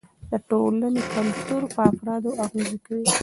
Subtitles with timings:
[0.31, 3.05] د ټولنې کلتور پر افرادو اغېز کوي.